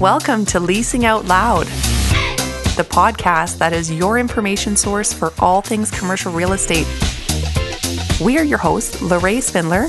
Welcome 0.00 0.44
to 0.46 0.60
Leasing 0.60 1.04
Out 1.04 1.24
Loud, 1.24 1.66
the 1.66 2.86
podcast 2.88 3.58
that 3.58 3.72
is 3.72 3.90
your 3.90 4.16
information 4.16 4.76
source 4.76 5.12
for 5.12 5.32
all 5.40 5.60
things 5.60 5.90
commercial 5.90 6.30
real 6.30 6.52
estate. 6.52 6.86
We 8.20 8.38
are 8.38 8.44
your 8.44 8.58
hosts, 8.58 9.02
Lorraine 9.02 9.42
Spindler 9.42 9.88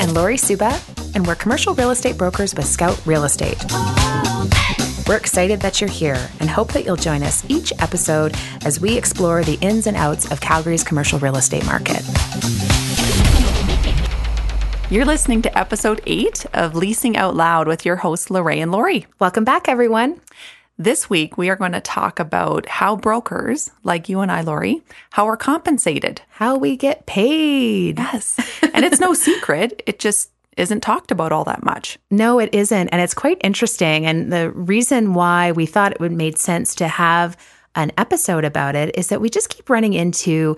and 0.00 0.14
Lori 0.14 0.36
Suba, 0.36 0.80
and 1.14 1.24
we're 1.24 1.36
commercial 1.36 1.76
real 1.76 1.92
estate 1.92 2.18
brokers 2.18 2.56
with 2.56 2.66
Scout 2.66 3.00
Real 3.06 3.22
Estate. 3.22 3.64
We're 5.06 5.16
excited 5.16 5.60
that 5.60 5.80
you're 5.80 5.90
here 5.90 6.28
and 6.40 6.50
hope 6.50 6.72
that 6.72 6.84
you'll 6.84 6.96
join 6.96 7.22
us 7.22 7.48
each 7.48 7.72
episode 7.78 8.34
as 8.64 8.80
we 8.80 8.98
explore 8.98 9.44
the 9.44 9.58
ins 9.60 9.86
and 9.86 9.96
outs 9.96 10.28
of 10.32 10.40
Calgary's 10.40 10.82
commercial 10.82 11.20
real 11.20 11.36
estate 11.36 11.64
market. 11.66 12.02
You're 14.90 15.04
listening 15.04 15.40
to 15.42 15.56
episode 15.56 16.00
eight 16.04 16.44
of 16.52 16.74
Leasing 16.74 17.16
Out 17.16 17.36
Loud 17.36 17.68
with 17.68 17.86
your 17.86 17.94
hosts, 17.94 18.28
Lorraine 18.28 18.62
and 18.62 18.72
Lori. 18.72 19.06
Welcome 19.20 19.44
back, 19.44 19.68
everyone. 19.68 20.20
This 20.78 21.08
week, 21.08 21.38
we 21.38 21.48
are 21.48 21.54
going 21.54 21.70
to 21.72 21.80
talk 21.80 22.18
about 22.18 22.66
how 22.66 22.96
brokers, 22.96 23.70
like 23.84 24.08
you 24.08 24.18
and 24.18 24.32
I, 24.32 24.40
Lori, 24.40 24.82
how 25.10 25.26
we're 25.26 25.36
compensated. 25.36 26.22
How 26.30 26.56
we 26.56 26.76
get 26.76 27.06
paid. 27.06 28.00
Yes. 28.00 28.36
and 28.74 28.84
it's 28.84 28.98
no 28.98 29.14
secret. 29.14 29.80
It 29.86 30.00
just 30.00 30.32
isn't 30.56 30.80
talked 30.80 31.12
about 31.12 31.30
all 31.30 31.44
that 31.44 31.64
much. 31.64 31.96
No, 32.10 32.40
it 32.40 32.52
isn't. 32.52 32.88
And 32.88 33.00
it's 33.00 33.14
quite 33.14 33.38
interesting. 33.44 34.06
And 34.06 34.32
the 34.32 34.50
reason 34.50 35.14
why 35.14 35.52
we 35.52 35.66
thought 35.66 35.92
it 35.92 36.00
would 36.00 36.10
make 36.10 36.36
sense 36.36 36.74
to 36.74 36.88
have 36.88 37.36
an 37.76 37.92
episode 37.96 38.44
about 38.44 38.74
it 38.74 38.98
is 38.98 39.06
that 39.08 39.20
we 39.20 39.30
just 39.30 39.50
keep 39.50 39.70
running 39.70 39.92
into 39.92 40.56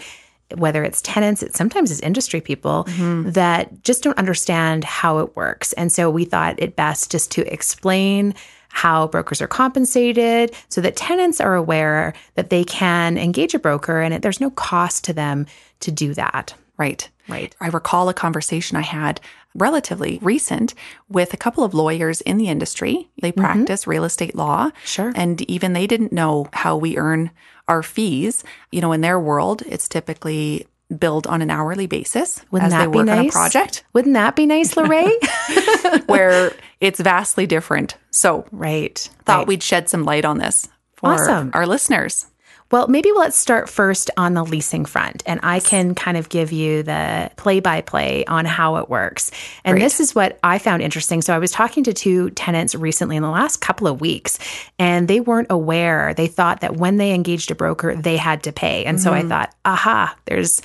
whether 0.59 0.85
it's 0.85 1.03
tenants, 1.03 1.43
it 1.43 1.55
sometimes 1.55 1.91
is 1.91 2.01
industry 2.01 2.41
people 2.41 2.85
mm-hmm. 2.85 3.31
that 3.31 3.83
just 3.83 4.03
don't 4.03 4.19
understand 4.19 4.85
how 4.85 5.19
it 5.19 5.37
works. 5.37 5.73
And 5.75 5.91
so 5.91 6.11
we 6.11 6.25
thought 6.25 6.55
it 6.59 6.77
best 6.77 7.11
just 7.11 7.31
to 7.33 7.53
explain 7.53 8.35
how 8.69 9.07
brokers 9.09 9.43
are 9.43 9.47
compensated 9.47 10.55
so 10.69 10.81
that 10.81 10.97
tenants 10.97 11.41
are 11.41 11.55
aware 11.55 12.15
that 12.35 12.49
they 12.49 12.65
can 12.65 13.19
engage 13.19 13.55
a 13.55 13.59
broker 13.59 14.01
and 14.01 14.15
it, 14.15 14.23
there's 14.23 14.41
no 14.41 14.51
cost 14.51 15.05
to 15.05 15.13
them 15.13 15.47
to 15.81 15.91
do 15.91 16.15
that. 16.15 16.55
Right. 16.79 17.09
Right. 17.29 17.55
I 17.61 17.69
recall 17.69 18.09
a 18.09 18.15
conversation 18.15 18.77
I 18.77 18.83
had 18.83 19.21
relatively 19.55 20.19
recent 20.23 20.75
with 21.09 21.33
a 21.33 21.37
couple 21.37 21.65
of 21.65 21.75
lawyers 21.75 22.21
in 22.23 22.39
the 22.39 22.49
industry. 22.49 23.09
They 23.21 23.33
mm-hmm. 23.33 23.41
practice 23.41 23.83
mm-hmm. 23.83 23.91
real 23.91 24.05
estate 24.05 24.35
law. 24.35 24.71
Sure. 24.85 25.13
And 25.15 25.41
even 25.51 25.73
they 25.73 25.87
didn't 25.87 26.13
know 26.13 26.47
how 26.53 26.77
we 26.77 26.97
earn 26.97 27.31
our 27.69 27.83
fees. 27.83 28.45
You 28.71 28.81
know, 28.81 28.93
in 28.93 29.01
their 29.01 29.19
world, 29.19 29.63
it's 29.67 29.89
typically 29.89 30.67
billed 30.99 31.27
on 31.27 31.43
an 31.43 31.51
hourly 31.51 31.87
basis 31.87 32.45
Wouldn't 32.51 32.67
as 32.67 32.73
that 32.73 32.81
they 32.81 32.99
work 32.99 33.07
nice? 33.07 33.19
on 33.19 33.27
a 33.27 33.31
project. 33.31 33.85
Wouldn't 33.93 34.15
that 34.15 34.37
be 34.37 34.47
nice, 34.47 34.77
Lorraine? 34.77 35.19
Where 36.07 36.53
it's 36.81 37.01
vastly 37.01 37.47
different. 37.47 37.97
So, 38.11 38.47
right. 38.53 38.99
Thought 39.25 39.39
right. 39.39 39.47
we'd 39.47 39.63
shed 39.63 39.89
some 39.89 40.05
light 40.05 40.25
on 40.25 40.39
this 40.39 40.69
for 40.97 41.15
awesome. 41.15 41.51
our 41.55 41.67
listeners. 41.67 42.27
Well, 42.73 42.89
maybe 42.89 43.13
let's 43.13 43.37
start 43.37 43.69
first 43.69 44.11
on 44.17 44.33
the 44.33 44.43
leasing 44.43 44.87
front, 44.87 45.23
and 45.27 45.39
I 45.43 45.61
can 45.61 45.95
kind 45.95 46.17
of 46.17 46.31
give 46.31 46.53
you 46.53 46.83
the 46.83 47.31
play 47.37 47.61
by 47.61 47.83
play 47.83 48.25
on 48.25 48.47
how 48.47 48.77
it 48.77 48.89
works. 48.89 49.31
And 49.63 49.75
Great. 49.75 49.83
this 49.83 50.01
is 50.01 50.15
what 50.15 50.39
I 50.43 50.59
found 50.59 50.81
interesting. 50.81 51.21
So, 51.21 51.35
I 51.35 51.39
was 51.39 51.53
talking 51.53 51.85
to 51.85 51.93
two 51.93 52.31
tenants 52.31 52.75
recently 52.75 53.17
in 53.17 53.23
the 53.23 53.31
last 53.31 53.59
couple 53.59 53.87
of 53.87 54.01
weeks, 54.01 54.39
and 54.79 55.07
they 55.07 55.21
weren't 55.21 55.49
aware. 55.51 56.15
They 56.15 56.27
thought 56.27 56.63
that 56.63 56.79
when 56.79 56.97
they 56.97 57.13
engaged 57.13 57.51
a 57.51 57.55
broker, 57.55 57.95
they 57.95 58.17
had 58.17 58.43
to 58.45 58.53
pay. 58.53 58.87
And 58.87 58.97
mm-hmm. 58.97 59.05
so 59.05 59.13
I 59.13 59.21
mm-hmm. 59.21 59.29
thought, 59.29 59.55
aha, 59.67 60.17
there's 60.25 60.63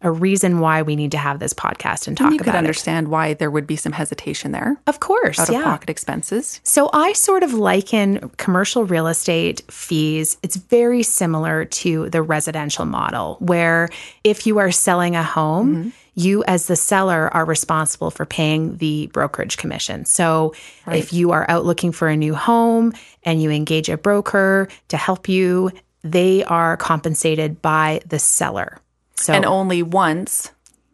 a 0.00 0.10
reason 0.10 0.60
why 0.60 0.82
we 0.82 0.94
need 0.94 1.10
to 1.10 1.18
have 1.18 1.40
this 1.40 1.52
podcast 1.52 2.06
and 2.06 2.16
talk 2.16 2.26
about 2.26 2.32
it. 2.32 2.32
and 2.32 2.32
you 2.34 2.44
could 2.44 2.54
understand 2.54 3.06
it. 3.08 3.10
why 3.10 3.34
there 3.34 3.50
would 3.50 3.66
be 3.66 3.76
some 3.76 3.92
hesitation 3.92 4.52
there. 4.52 4.80
Of 4.86 5.00
course, 5.00 5.38
out 5.38 5.50
yeah. 5.50 5.58
of 5.58 5.64
pocket 5.64 5.90
expenses. 5.90 6.60
So 6.62 6.88
I 6.92 7.12
sort 7.14 7.42
of 7.42 7.52
liken 7.52 8.30
commercial 8.36 8.84
real 8.84 9.08
estate 9.08 9.62
fees. 9.70 10.36
It's 10.42 10.56
very 10.56 11.02
similar 11.02 11.64
to 11.64 12.08
the 12.10 12.22
residential 12.22 12.84
model, 12.84 13.36
where 13.40 13.88
if 14.22 14.46
you 14.46 14.58
are 14.58 14.70
selling 14.70 15.16
a 15.16 15.22
home. 15.22 15.76
Mm-hmm. 15.76 15.88
You, 16.14 16.42
as 16.48 16.66
the 16.66 16.74
seller, 16.74 17.32
are 17.32 17.44
responsible 17.44 18.10
for 18.10 18.26
paying 18.26 18.78
the 18.78 19.06
brokerage 19.12 19.56
commission. 19.56 20.04
So, 20.04 20.52
right. 20.84 20.98
if 20.98 21.12
you 21.12 21.30
are 21.30 21.48
out 21.48 21.64
looking 21.64 21.92
for 21.92 22.08
a 22.08 22.16
new 22.16 22.34
home 22.34 22.92
and 23.22 23.40
you 23.40 23.52
engage 23.52 23.88
a 23.88 23.96
broker 23.96 24.66
to 24.88 24.96
help 24.96 25.28
you, 25.28 25.70
they 26.02 26.42
are 26.42 26.76
compensated 26.76 27.62
by 27.62 28.00
the 28.04 28.18
seller. 28.18 28.80
So 29.18 29.32
and 29.32 29.44
only 29.44 29.82
once 29.82 30.50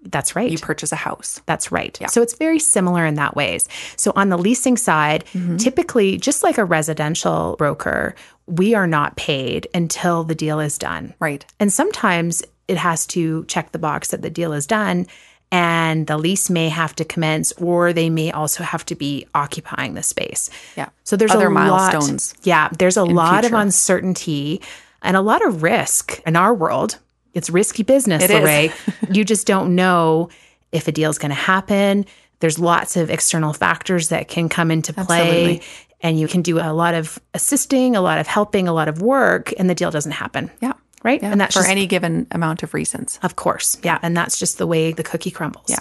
that's 0.07 0.37
right. 0.37 0.51
You 0.51 0.59
purchase 0.59 0.93
a 0.93 0.97
house. 0.97 1.41
That's 1.47 1.73
right. 1.73 1.97
Yeah. 2.01 2.09
So 2.09 2.23
it's 2.23 2.37
very 2.37 2.59
similar 2.59 3.07
in 3.07 3.15
that 3.15 3.35
ways. 3.35 3.69
So 3.97 4.13
on 4.17 4.29
the 4.29 4.39
leasing 4.39 4.77
side, 4.77 5.25
mm-hmm. 5.33 5.57
typically 5.57 6.19
just 6.19 6.43
like 6.43 6.59
a 6.59 6.65
residential 6.65 7.57
broker, 7.57 8.15
we 8.47 8.75
are 8.75 8.87
not 8.87 9.17
paid 9.17 9.67
until 9.75 10.25
the 10.25 10.35
deal 10.35 10.61
is 10.61 10.77
done. 10.79 11.15
Right. 11.21 11.45
And 11.59 11.73
sometimes 11.73 12.43
it 12.69 12.77
has 12.77 13.07
to 13.09 13.45
check 13.47 13.73
the 13.73 13.79
box 13.79 14.09
that 14.09 14.23
the 14.23 14.31
deal 14.31 14.53
is 14.53 14.67
done 14.67 15.07
and 15.51 16.07
the 16.07 16.19
lease 16.19 16.51
may 16.51 16.69
have 16.69 16.95
to 16.97 17.05
commence 17.05 17.53
or 17.53 17.93
they 17.93 18.11
may 18.11 18.31
also 18.33 18.63
have 18.63 18.85
to 18.87 18.95
be 18.95 19.27
occupying 19.35 19.95
the 19.95 20.03
space. 20.03 20.51
Yeah. 20.77 20.89
So 21.05 21.17
there's 21.17 21.31
Other 21.31 21.47
a 21.47 21.51
milestones. 21.51 22.35
Lot, 22.35 22.47
yeah, 22.47 22.69
there's 22.79 22.97
a 22.97 23.05
lot 23.05 23.45
future. 23.45 23.55
of 23.55 23.63
uncertainty 23.63 24.61
and 25.03 25.17
a 25.17 25.21
lot 25.21 25.47
of 25.47 25.63
risk 25.63 26.21
in 26.27 26.37
our 26.37 26.55
world 26.55 26.99
it's 27.35 27.51
risky 27.51 27.83
business, 27.83 28.23
it 28.23 28.31
Lorraine. 28.31 28.73
you 29.11 29.25
just 29.25 29.47
don't 29.47 29.75
know 29.75 30.31
if 30.73 30.89
a 30.89 30.93
deal 30.93 31.11
is 31.11 31.19
going 31.19 31.31
to 31.31 31.35
happen. 31.35 32.07
There's 32.41 32.59
lots 32.59 32.97
of 32.97 33.11
external 33.11 33.53
factors 33.53 34.09
that 34.09 34.29
can 34.29 34.49
come 34.49 34.71
into 34.71 34.93
play. 34.93 35.21
Absolutely. 35.21 35.63
And 36.01 36.21
you 36.21 36.29
can 36.29 36.43
do 36.43 36.59
a 36.59 36.73
lot 36.73 36.95
of 36.95 37.19
assisting, 37.33 37.97
a 37.97 38.01
lot 38.01 38.19
of 38.19 38.27
helping, 38.27 38.69
a 38.69 38.73
lot 38.73 38.89
of 38.89 39.01
work, 39.01 39.53
and 39.59 39.71
the 39.71 39.75
deal 39.75 39.91
doesn't 39.91 40.13
happen. 40.13 40.51
Yeah. 40.61 40.75
Right. 41.03 41.23
Yeah. 41.23 41.33
And 41.33 41.41
that's 41.41 41.55
for 41.55 41.61
just, 41.61 41.71
any 41.71 41.87
given 41.87 42.27
amount 42.31 42.63
of 42.63 42.75
reasons. 42.75 43.19
Of 43.23 43.37
course. 43.37 43.79
Yeah. 43.83 43.99
And 44.03 44.17
that's 44.17 44.39
just 44.39 44.59
the 44.59 44.67
way 44.67 44.93
the 44.93 45.03
cookie 45.03 45.31
crumbles. 45.31 45.67
Yeah. 45.69 45.81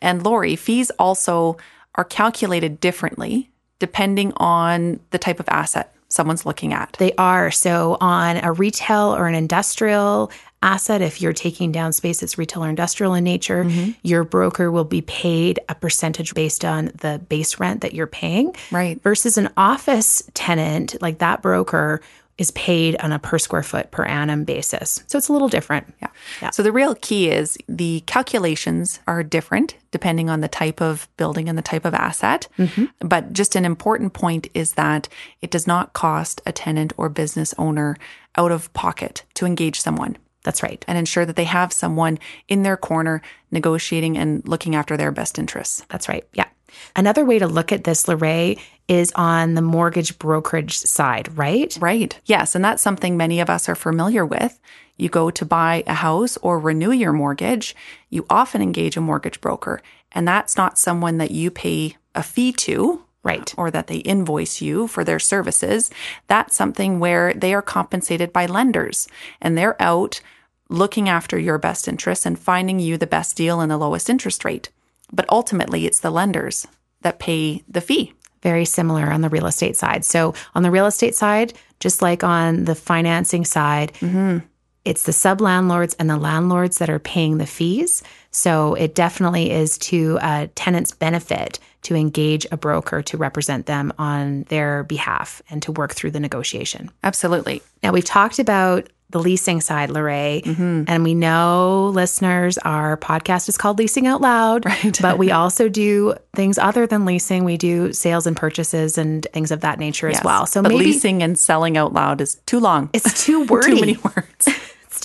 And 0.00 0.22
Lori, 0.22 0.56
fees 0.56 0.90
also 0.98 1.56
are 1.94 2.04
calculated 2.04 2.80
differently 2.80 3.50
depending 3.78 4.32
on 4.36 5.00
the 5.10 5.18
type 5.18 5.40
of 5.40 5.48
asset 5.48 5.94
someone's 6.08 6.46
looking 6.46 6.72
at. 6.72 6.96
They 6.98 7.12
are. 7.14 7.50
So, 7.50 7.96
on 8.00 8.36
a 8.38 8.52
retail 8.52 9.14
or 9.14 9.26
an 9.26 9.34
industrial 9.34 10.30
asset, 10.64 11.02
if 11.02 11.20
you're 11.20 11.32
taking 11.32 11.70
down 11.70 11.92
space 11.92 12.20
that's 12.20 12.38
retail 12.38 12.64
or 12.64 12.68
industrial 12.68 13.14
in 13.14 13.22
nature, 13.22 13.64
mm-hmm. 13.64 13.92
your 14.02 14.24
broker 14.24 14.70
will 14.70 14.84
be 14.84 15.02
paid 15.02 15.60
a 15.68 15.74
percentage 15.74 16.34
based 16.34 16.64
on 16.64 16.86
the 16.96 17.20
base 17.28 17.60
rent 17.60 17.82
that 17.82 17.94
you're 17.94 18.06
paying. 18.06 18.54
Right. 18.72 19.00
Versus 19.02 19.36
an 19.38 19.50
office 19.56 20.22
tenant, 20.34 21.00
like 21.00 21.18
that 21.18 21.42
broker 21.42 22.00
is 22.36 22.50
paid 22.52 22.96
on 23.00 23.12
a 23.12 23.18
per 23.18 23.38
square 23.38 23.62
foot 23.62 23.90
per 23.92 24.04
annum 24.04 24.44
basis. 24.44 25.04
So 25.06 25.18
it's 25.18 25.28
a 25.28 25.32
little 25.32 25.48
different. 25.48 25.94
Yeah. 26.02 26.08
yeah. 26.42 26.50
So 26.50 26.62
the 26.62 26.72
real 26.72 26.96
key 26.96 27.30
is 27.30 27.56
the 27.68 28.00
calculations 28.06 28.98
are 29.06 29.22
different 29.22 29.76
depending 29.92 30.28
on 30.28 30.40
the 30.40 30.48
type 30.48 30.80
of 30.80 31.08
building 31.16 31.48
and 31.48 31.56
the 31.56 31.62
type 31.62 31.84
of 31.84 31.94
asset. 31.94 32.48
Mm-hmm. 32.58 33.06
But 33.06 33.32
just 33.32 33.54
an 33.54 33.64
important 33.64 34.14
point 34.14 34.48
is 34.52 34.72
that 34.72 35.08
it 35.40 35.52
does 35.52 35.68
not 35.68 35.92
cost 35.92 36.42
a 36.44 36.50
tenant 36.50 36.92
or 36.96 37.08
business 37.08 37.54
owner 37.56 37.96
out 38.36 38.50
of 38.50 38.72
pocket 38.72 39.22
to 39.34 39.46
engage 39.46 39.80
someone. 39.80 40.16
That's 40.44 40.62
right. 40.62 40.84
And 40.86 40.96
ensure 40.96 41.26
that 41.26 41.36
they 41.36 41.44
have 41.44 41.72
someone 41.72 42.18
in 42.46 42.62
their 42.62 42.76
corner 42.76 43.20
negotiating 43.50 44.16
and 44.16 44.46
looking 44.46 44.76
after 44.76 44.96
their 44.96 45.10
best 45.10 45.38
interests. 45.38 45.84
That's 45.88 46.08
right. 46.08 46.24
Yeah. 46.32 46.46
Another 46.94 47.24
way 47.24 47.38
to 47.38 47.46
look 47.46 47.72
at 47.72 47.84
this, 47.84 48.06
Lorraine, 48.06 48.58
is 48.86 49.12
on 49.16 49.54
the 49.54 49.62
mortgage 49.62 50.18
brokerage 50.18 50.76
side, 50.76 51.36
right? 51.36 51.76
Right. 51.80 52.18
Yes. 52.26 52.54
And 52.54 52.64
that's 52.64 52.82
something 52.82 53.16
many 53.16 53.40
of 53.40 53.50
us 53.50 53.68
are 53.68 53.74
familiar 53.74 54.24
with. 54.24 54.60
You 54.96 55.08
go 55.08 55.30
to 55.30 55.44
buy 55.44 55.82
a 55.86 55.94
house 55.94 56.36
or 56.38 56.58
renew 56.58 56.92
your 56.92 57.12
mortgage, 57.12 57.74
you 58.10 58.26
often 58.30 58.62
engage 58.62 58.96
a 58.96 59.00
mortgage 59.00 59.40
broker. 59.40 59.80
And 60.12 60.28
that's 60.28 60.56
not 60.56 60.78
someone 60.78 61.18
that 61.18 61.32
you 61.32 61.50
pay 61.50 61.96
a 62.14 62.22
fee 62.22 62.52
to, 62.52 63.04
right. 63.24 63.52
Or 63.56 63.70
that 63.70 63.88
they 63.88 63.96
invoice 63.96 64.60
you 64.60 64.86
for 64.86 65.02
their 65.02 65.18
services. 65.18 65.90
That's 66.28 66.56
something 66.56 67.00
where 67.00 67.32
they 67.34 67.54
are 67.54 67.62
compensated 67.62 68.32
by 68.32 68.46
lenders. 68.46 69.08
And 69.40 69.56
they're 69.58 69.80
out 69.82 70.20
looking 70.68 71.08
after 71.08 71.38
your 71.38 71.58
best 71.58 71.88
interests 71.88 72.26
and 72.26 72.38
finding 72.38 72.78
you 72.78 72.96
the 72.96 73.06
best 73.06 73.36
deal 73.36 73.60
and 73.60 73.70
the 73.70 73.78
lowest 73.78 74.08
interest 74.08 74.44
rate. 74.44 74.70
But 75.12 75.26
ultimately 75.28 75.86
it's 75.86 76.00
the 76.00 76.10
lenders 76.10 76.66
that 77.02 77.18
pay 77.18 77.62
the 77.68 77.80
fee. 77.80 78.14
Very 78.42 78.64
similar 78.64 79.10
on 79.10 79.22
the 79.22 79.28
real 79.30 79.46
estate 79.46 79.76
side. 79.76 80.04
So 80.04 80.34
on 80.54 80.62
the 80.62 80.70
real 80.70 80.86
estate 80.86 81.14
side 81.14 81.54
just 81.84 82.00
like 82.00 82.24
on 82.24 82.64
the 82.64 82.74
financing 82.74 83.44
side 83.44 83.92
mm-hmm. 84.00 84.38
It's 84.84 85.04
the 85.04 85.12
sub 85.12 85.40
landlords 85.40 85.94
and 85.98 86.10
the 86.10 86.16
landlords 86.16 86.78
that 86.78 86.90
are 86.90 86.98
paying 86.98 87.38
the 87.38 87.46
fees 87.46 88.02
so 88.30 88.74
it 88.74 88.94
definitely 88.96 89.52
is 89.52 89.78
to 89.78 90.18
a 90.20 90.48
tenant's 90.56 90.90
benefit 90.92 91.60
to 91.82 91.94
engage 91.94 92.46
a 92.50 92.56
broker 92.56 93.00
to 93.02 93.16
represent 93.16 93.66
them 93.66 93.92
on 93.96 94.42
their 94.44 94.82
behalf 94.82 95.40
and 95.50 95.62
to 95.62 95.70
work 95.70 95.92
through 95.92 96.10
the 96.10 96.18
negotiation. 96.18 96.90
Absolutely. 97.04 97.62
Now, 97.82 97.92
we've 97.92 98.04
talked 98.04 98.38
about 98.40 98.88
the 99.10 99.20
leasing 99.20 99.60
side, 99.60 99.90
Lorraine. 99.90 100.42
Mm-hmm. 100.42 100.84
And 100.88 101.04
we 101.04 101.14
know 101.14 101.92
listeners, 101.94 102.58
our 102.58 102.96
podcast 102.96 103.48
is 103.48 103.56
called 103.56 103.78
Leasing 103.78 104.08
Out 104.08 104.20
Loud, 104.20 104.64
Right. 104.66 104.98
but 105.00 105.18
we 105.18 105.30
also 105.30 105.68
do 105.68 106.14
things 106.34 106.58
other 106.58 106.86
than 106.88 107.04
leasing. 107.04 107.44
We 107.44 107.56
do 107.56 107.92
sales 107.92 108.26
and 108.26 108.36
purchases 108.36 108.98
and 108.98 109.24
things 109.32 109.52
of 109.52 109.60
that 109.60 109.78
nature 109.78 110.08
as 110.08 110.20
well. 110.24 110.46
So 110.46 110.60
but 110.62 110.70
maybe 110.70 110.86
leasing 110.86 111.22
and 111.22 111.38
selling 111.38 111.76
out 111.76 111.92
loud 111.92 112.20
is 112.20 112.36
too 112.46 112.58
long. 112.58 112.90
it's 112.92 113.24
too 113.24 113.44
wordy. 113.44 113.66
too 113.74 113.80
many 113.80 113.96
words. 113.98 114.48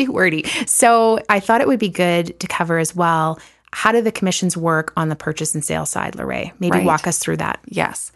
Too 0.06 0.12
wordy. 0.12 0.44
So 0.66 1.20
I 1.30 1.40
thought 1.40 1.62
it 1.62 1.68
would 1.68 1.80
be 1.80 1.90
good 1.90 2.40
to 2.40 2.48
cover 2.48 2.78
as 2.78 2.96
well. 2.96 3.40
How 3.72 3.92
do 3.92 4.02
the 4.02 4.12
commissions 4.12 4.58
work 4.58 4.92
on 4.98 5.10
the 5.10 5.16
purchase 5.16 5.54
and 5.54 5.64
sale 5.64 5.86
side, 5.86 6.16
Lorraine? 6.16 6.52
Maybe 6.60 6.78
Right. 6.78 6.86
walk 6.86 7.06
us 7.06 7.20
through 7.20 7.38
that. 7.38 7.60
Yes. 7.68 8.12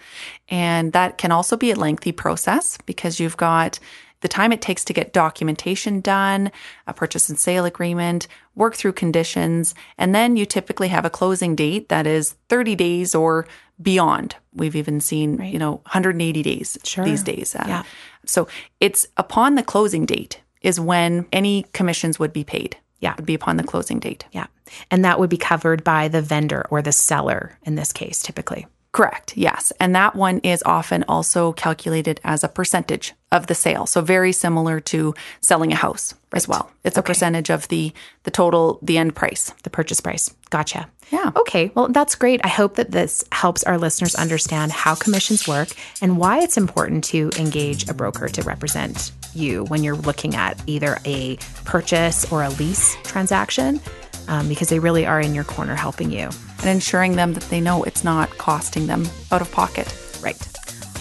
And 0.49 0.93
that 0.93 1.17
can 1.19 1.31
also 1.31 1.55
be 1.57 1.71
a 1.71 1.75
lengthy 1.75 2.11
process 2.11 2.77
because 2.85 3.19
you've 3.19 3.37
got 3.37 3.79
the 4.21 4.27
time 4.29 4.51
it 4.53 4.61
takes 4.61 4.85
to 4.85 4.93
get 4.93 5.11
documentation 5.13 5.99
done, 5.99 6.49
a 6.87 6.93
purchase 6.93 7.27
and 7.29 7.37
sale 7.37 7.65
agreement, 7.65 8.25
work 8.55 8.73
through 8.73 8.93
conditions, 8.93 9.75
and 9.97 10.15
then 10.15 10.37
you 10.37 10.45
typically 10.45 10.87
have 10.87 11.03
a 11.05 11.09
closing 11.09 11.55
date 11.55 11.89
that 11.89 12.07
is 12.07 12.35
30 12.49 12.73
days 12.73 13.13
or 13.13 13.45
beyond. 13.81 14.37
We've 14.53 14.77
even 14.77 15.01
seen, 15.01 15.43
you 15.43 15.59
know, 15.59 15.81
180 15.87 16.41
days 16.41 16.77
Sure. 16.85 17.03
these 17.03 17.21
days. 17.21 17.53
Uh, 17.53 17.65
Yeah. 17.67 17.83
So 18.25 18.47
it's 18.79 19.05
upon 19.17 19.55
the 19.55 19.63
closing 19.63 20.05
date 20.05 20.39
is 20.63 20.79
when 20.79 21.25
any 21.31 21.65
commissions 21.73 22.17
would 22.17 22.33
be 22.33 22.43
paid. 22.43 22.77
Yeah. 22.99 23.15
Would 23.17 23.25
be 23.25 23.33
upon 23.33 23.57
the 23.57 23.63
closing 23.63 23.99
date. 23.99 24.25
Yeah. 24.31 24.47
And 24.89 25.03
that 25.03 25.19
would 25.19 25.29
be 25.29 25.37
covered 25.37 25.83
by 25.83 26.07
the 26.07 26.21
vendor 26.21 26.65
or 26.69 26.81
the 26.81 26.93
seller 26.93 27.57
in 27.63 27.75
this 27.75 27.91
case, 27.91 28.23
typically. 28.23 28.65
Correct. 28.93 29.35
Yes. 29.35 29.73
And 29.79 29.95
that 29.95 30.15
one 30.15 30.37
is 30.39 30.61
often 30.67 31.03
also 31.07 31.51
calculated 31.53 32.21
as 32.23 32.43
a 32.43 32.47
percentage 32.47 33.13
of 33.31 33.47
the 33.47 33.55
sale. 33.55 33.87
So 33.87 34.01
very 34.01 34.31
similar 34.31 34.79
to 34.81 35.15
selling 35.41 35.73
a 35.73 35.75
house 35.75 36.13
as 36.31 36.47
well. 36.47 36.71
It's 36.83 36.97
a 36.97 37.01
percentage 37.01 37.49
of 37.49 37.67
the 37.69 37.91
the 38.21 38.31
total 38.31 38.77
the 38.83 38.99
end 38.99 39.15
price. 39.15 39.51
The 39.63 39.71
purchase 39.71 39.99
price. 39.99 40.29
Gotcha. 40.51 40.87
Yeah. 41.11 41.31
Okay. 41.35 41.71
Well, 41.73 41.87
that's 41.89 42.13
great. 42.13 42.41
I 42.43 42.49
hope 42.49 42.75
that 42.75 42.91
this 42.91 43.23
helps 43.31 43.63
our 43.63 43.79
listeners 43.79 44.13
understand 44.13 44.71
how 44.71 44.93
commissions 44.93 45.47
work 45.47 45.69
and 45.99 46.17
why 46.17 46.39
it's 46.39 46.57
important 46.57 47.03
to 47.05 47.31
engage 47.37 47.89
a 47.89 47.95
broker 47.95 48.29
to 48.29 48.43
represent 48.43 49.11
you 49.35 49.65
when 49.65 49.83
you're 49.83 49.95
looking 49.95 50.35
at 50.35 50.61
either 50.67 50.99
a 51.05 51.37
purchase 51.65 52.31
or 52.31 52.43
a 52.43 52.49
lease 52.49 52.95
transaction, 53.03 53.81
um, 54.27 54.47
because 54.47 54.69
they 54.69 54.79
really 54.79 55.05
are 55.05 55.19
in 55.19 55.33
your 55.33 55.43
corner 55.43 55.75
helping 55.75 56.11
you. 56.11 56.29
And 56.59 56.69
ensuring 56.69 57.15
them 57.15 57.33
that 57.33 57.43
they 57.43 57.59
know 57.59 57.83
it's 57.83 58.03
not 58.03 58.29
costing 58.37 58.87
them 58.87 59.07
out 59.31 59.41
of 59.41 59.51
pocket. 59.51 59.93
Right. 60.21 60.37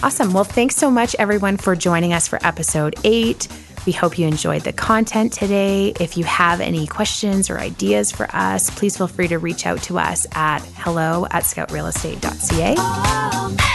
Awesome. 0.03 0.33
Well, 0.33 0.43
thanks 0.43 0.75
so 0.75 0.91
much, 0.91 1.15
everyone, 1.17 1.55
for 1.55 1.75
joining 1.75 2.11
us 2.11 2.27
for 2.27 2.37
episode 2.45 2.95
eight. 3.05 3.47
We 3.85 3.91
hope 3.91 4.17
you 4.17 4.27
enjoyed 4.27 4.63
the 4.63 4.71
content 4.73 5.33
today. 5.33 5.93
If 5.99 6.15
you 6.17 6.23
have 6.23 6.61
any 6.61 6.87
questions 6.87 7.49
or 7.49 7.59
ideas 7.59 8.11
for 8.11 8.27
us, 8.33 8.69
please 8.69 8.95
feel 8.97 9.07
free 9.07 9.27
to 9.27 9.39
reach 9.39 9.65
out 9.65 9.81
to 9.83 9.99
us 9.99 10.25
at 10.33 10.59
hello 10.77 11.25
at 11.31 11.43
scoutrealestate.ca. 11.43 12.75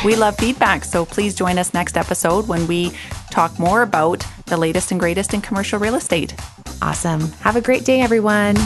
We 0.04 0.16
love 0.16 0.36
feedback, 0.36 0.84
so 0.84 1.04
please 1.04 1.34
join 1.34 1.58
us 1.58 1.74
next 1.74 1.96
episode 1.96 2.48
when 2.48 2.66
we 2.66 2.92
talk 3.30 3.58
more 3.58 3.82
about 3.82 4.24
the 4.46 4.56
latest 4.56 4.90
and 4.90 5.00
greatest 5.00 5.34
in 5.34 5.40
commercial 5.40 5.78
real 5.78 5.94
estate. 5.94 6.34
Awesome. 6.80 7.32
Have 7.40 7.56
a 7.56 7.60
great 7.60 7.84
day, 7.84 8.00
everyone. 8.00 8.56